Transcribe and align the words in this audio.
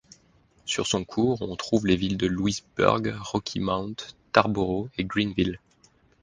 Sur 0.65 0.87
son 0.87 1.03
cours, 1.05 1.43
on 1.43 1.55
trouve 1.55 1.85
les 1.85 1.95
villes 1.95 2.17
de 2.17 2.25
Louisburg, 2.25 3.15
Rocky 3.21 3.59
Mount, 3.59 4.15
Tarboro 4.31 4.89
et 4.97 5.05
Greenville. 5.05 5.59